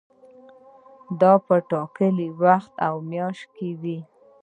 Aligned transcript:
دا 1.19 1.33
په 1.45 1.55
ټاکلي 1.69 2.27
وخت 2.43 2.73
او 2.87 2.95
میاشت 3.09 3.45
کې 3.55 3.69
وي. 3.81 3.99